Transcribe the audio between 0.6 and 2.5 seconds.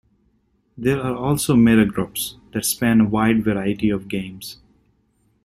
There are also meta-groups